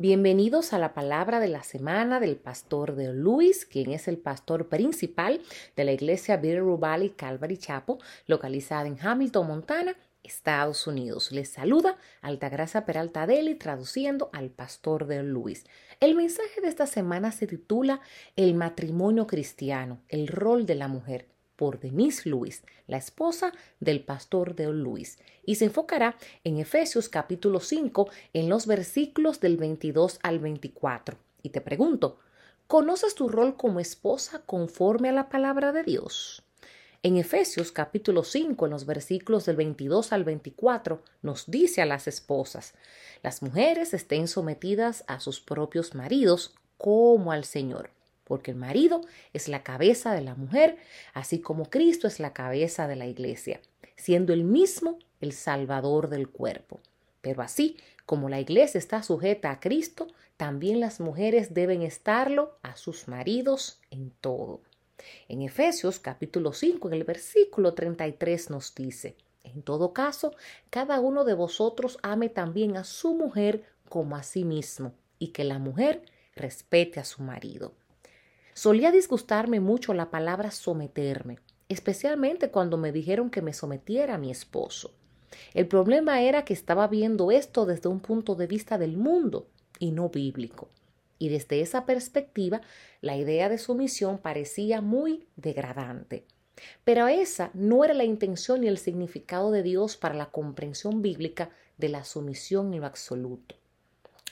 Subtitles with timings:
[0.00, 4.68] Bienvenidos a la palabra de la semana del pastor de Luis, quien es el pastor
[4.68, 5.40] principal
[5.74, 7.96] de la iglesia Bitterroot Valley Calvary Chapel,
[8.28, 11.32] localizada en Hamilton, Montana, Estados Unidos.
[11.32, 15.64] Les saluda Altagracia Peralta Deli, traduciendo al pastor de Luis.
[15.98, 18.00] El mensaje de esta semana se titula
[18.36, 21.26] El matrimonio cristiano, el rol de la mujer
[21.58, 27.58] por Denise Luis, la esposa del pastor de Luis, y se enfocará en Efesios capítulo
[27.58, 31.18] 5 en los versículos del 22 al 24.
[31.42, 32.20] Y te pregunto,
[32.68, 36.44] ¿conoces tu rol como esposa conforme a la palabra de Dios?
[37.02, 42.06] En Efesios capítulo 5, en los versículos del 22 al 24, nos dice a las
[42.06, 42.74] esposas,
[43.24, 47.97] las mujeres estén sometidas a sus propios maridos como al Señor
[48.28, 49.00] porque el marido
[49.32, 50.76] es la cabeza de la mujer,
[51.14, 53.60] así como Cristo es la cabeza de la iglesia,
[53.96, 56.80] siendo el mismo el salvador del cuerpo.
[57.20, 60.06] Pero así como la iglesia está sujeta a Cristo,
[60.36, 64.60] también las mujeres deben estarlo a sus maridos en todo.
[65.28, 70.34] En Efesios capítulo 5, en el versículo 33 nos dice, en todo caso,
[70.70, 75.44] cada uno de vosotros ame también a su mujer como a sí mismo, y que
[75.44, 76.02] la mujer
[76.34, 77.72] respete a su marido.
[78.58, 84.32] Solía disgustarme mucho la palabra someterme, especialmente cuando me dijeron que me sometiera a mi
[84.32, 84.90] esposo.
[85.54, 89.46] El problema era que estaba viendo esto desde un punto de vista del mundo
[89.78, 90.70] y no bíblico.
[91.20, 92.60] Y desde esa perspectiva,
[93.00, 96.24] la idea de sumisión parecía muy degradante.
[96.82, 101.50] Pero esa no era la intención ni el significado de Dios para la comprensión bíblica
[101.76, 103.54] de la sumisión en lo absoluto.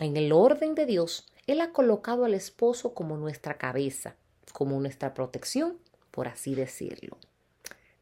[0.00, 4.16] En el orden de Dios, él ha colocado al esposo como nuestra cabeza,
[4.52, 5.78] como nuestra protección,
[6.10, 7.18] por así decirlo.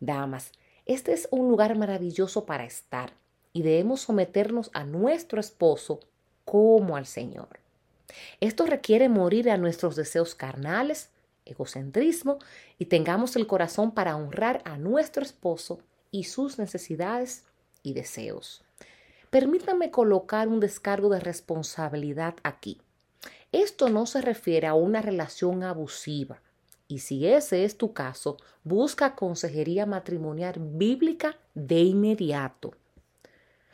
[0.00, 0.52] Damas,
[0.86, 3.12] este es un lugar maravilloso para estar
[3.52, 6.00] y debemos someternos a nuestro esposo
[6.44, 7.60] como al Señor.
[8.40, 11.10] Esto requiere morir a nuestros deseos carnales,
[11.44, 12.38] egocentrismo
[12.78, 15.80] y tengamos el corazón para honrar a nuestro esposo
[16.10, 17.44] y sus necesidades
[17.82, 18.62] y deseos.
[19.30, 22.80] Permítanme colocar un descargo de responsabilidad aquí.
[23.54, 26.42] Esto no se refiere a una relación abusiva.
[26.88, 32.72] Y si ese es tu caso, busca consejería matrimonial bíblica de inmediato.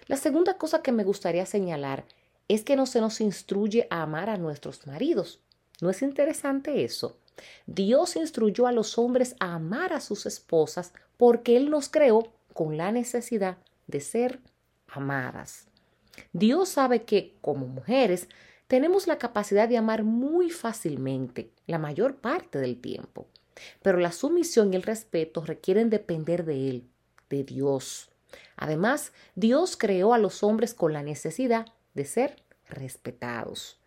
[0.07, 2.05] La segunda cosa que me gustaría señalar
[2.47, 5.41] es que no se nos instruye a amar a nuestros maridos.
[5.81, 7.17] ¿No es interesante eso?
[7.65, 12.77] Dios instruyó a los hombres a amar a sus esposas porque Él nos creó con
[12.77, 14.41] la necesidad de ser
[14.89, 15.69] amadas.
[16.35, 18.29] Dios sabe que, como mujeres,
[18.71, 23.27] tenemos la capacidad de amar muy fácilmente, la mayor parte del tiempo.
[23.83, 26.89] Pero la sumisión y el respeto requieren depender de Él,
[27.29, 28.11] de Dios.
[28.55, 33.81] Además, Dios creó a los hombres con la necesidad de ser respetados.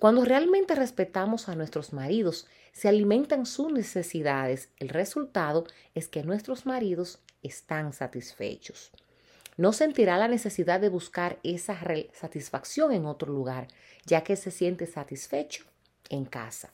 [0.00, 5.64] Cuando realmente respetamos a nuestros maridos, se alimentan sus necesidades, el resultado
[5.94, 8.90] es que nuestros maridos están satisfechos
[9.56, 11.78] no sentirá la necesidad de buscar esa
[12.12, 13.68] satisfacción en otro lugar,
[14.04, 15.64] ya que se siente satisfecho
[16.08, 16.72] en casa.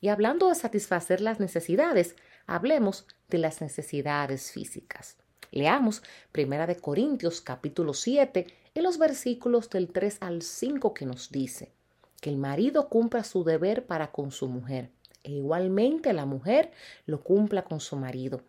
[0.00, 5.16] Y hablando de satisfacer las necesidades, hablemos de las necesidades físicas.
[5.50, 6.02] Leamos
[6.32, 11.72] Primera de Corintios capítulo 7 en los versículos del 3 al 5 que nos dice
[12.20, 14.90] que el marido cumpla su deber para con su mujer
[15.24, 16.70] e igualmente la mujer
[17.04, 18.40] lo cumpla con su marido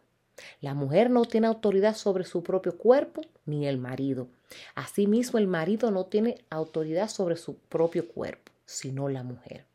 [0.62, 4.28] la mujer no tiene autoridad sobre su propio cuerpo ni el marido.
[4.76, 9.66] Asimismo, el marido no tiene autoridad sobre su propio cuerpo, sino la mujer.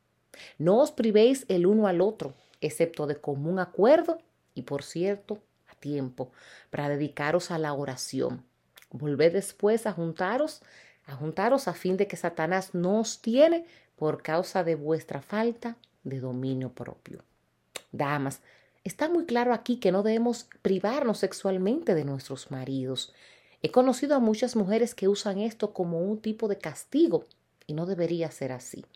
[0.58, 4.18] No os privéis el uno al otro, excepto de común acuerdo
[4.54, 6.30] y, por cierto, a tiempo,
[6.70, 8.44] para dedicaros a la oración.
[8.90, 10.62] Volved después a juntaros,
[11.06, 13.66] a juntaros a fin de que Satanás no os tiene
[13.96, 17.22] por causa de vuestra falta de dominio propio.
[17.92, 18.40] Damas,
[18.88, 23.12] Está muy claro aquí que no debemos privarnos sexualmente de nuestros maridos.
[23.60, 27.26] He conocido a muchas mujeres que usan esto como un tipo de castigo
[27.66, 28.86] y no debería ser así.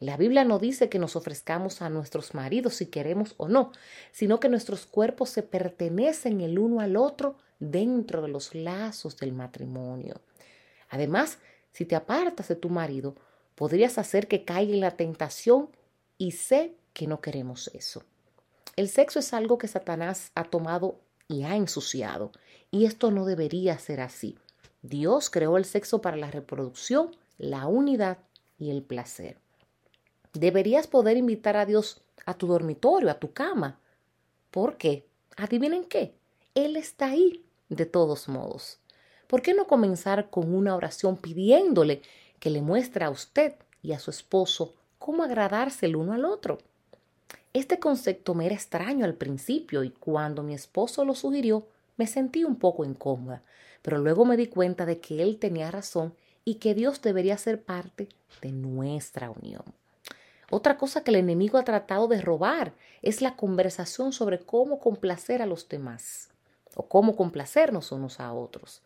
[0.00, 3.70] La Biblia no dice que nos ofrezcamos a nuestros maridos si queremos o no,
[4.10, 9.32] sino que nuestros cuerpos se pertenecen el uno al otro dentro de los lazos del
[9.32, 10.20] matrimonio.
[10.88, 11.38] Además,
[11.70, 13.14] si te apartas de tu marido,
[13.54, 15.68] podrías hacer que caiga en la tentación
[16.18, 18.02] y sé que no queremos eso.
[18.80, 22.32] El sexo es algo que Satanás ha tomado y ha ensuciado,
[22.70, 24.38] y esto no debería ser así.
[24.80, 28.16] Dios creó el sexo para la reproducción, la unidad
[28.58, 29.36] y el placer.
[30.32, 33.78] Deberías poder invitar a Dios a tu dormitorio, a tu cama.
[34.50, 35.06] ¿Por qué?
[35.36, 36.14] Adivinen qué.
[36.54, 38.78] Él está ahí de todos modos.
[39.26, 42.00] ¿Por qué no comenzar con una oración pidiéndole
[42.38, 46.56] que le muestre a usted y a su esposo cómo agradarse el uno al otro.
[47.52, 51.66] Este concepto me era extraño al principio y cuando mi esposo lo sugirió
[51.96, 53.42] me sentí un poco incómoda,
[53.82, 56.14] pero luego me di cuenta de que él tenía razón
[56.44, 58.08] y que Dios debería ser parte
[58.40, 59.64] de nuestra unión.
[60.50, 65.42] Otra cosa que el enemigo ha tratado de robar es la conversación sobre cómo complacer
[65.42, 66.30] a los demás
[66.76, 68.82] o cómo complacernos unos a otros.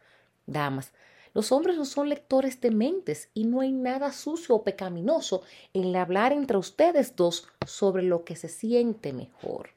[0.46, 0.92] Damas,
[1.34, 5.42] los hombres no son lectores de mentes y no hay nada sucio o pecaminoso
[5.72, 9.70] en hablar entre ustedes dos sobre lo que se siente mejor.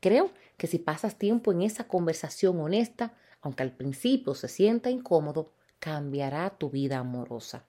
[0.00, 5.50] Creo que si pasas tiempo en esa conversación honesta, aunque al principio se sienta incómodo,
[5.78, 7.64] cambiará tu vida amorosa.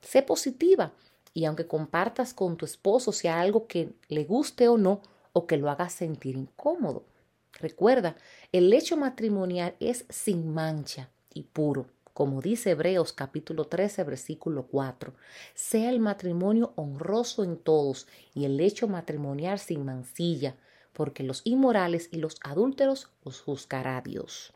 [0.00, 0.92] Sé positiva
[1.34, 5.02] y aunque compartas con tu esposo sea algo que le guste o no,
[5.32, 7.04] o que lo haga sentir incómodo.
[7.52, 8.16] Recuerda,
[8.52, 11.86] el hecho matrimonial es sin mancha y puro,
[12.18, 15.14] como dice Hebreos capítulo 13, versículo 4.
[15.54, 20.56] Sea el matrimonio honroso en todos y el hecho matrimonial sin mancilla,
[20.92, 24.52] porque los inmorales y los adúlteros los juzgará Dios.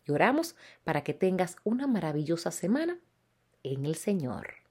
[0.06, 3.00] Y oramos para que tengas una maravillosa semana
[3.64, 4.65] en el Señor.